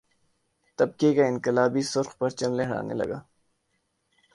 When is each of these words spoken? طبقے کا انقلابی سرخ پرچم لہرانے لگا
طبقے 0.79 1.09
کا 1.15 1.25
انقلابی 1.27 1.81
سرخ 1.91 2.17
پرچم 2.19 2.51
لہرانے 2.57 2.93
لگا 2.93 3.19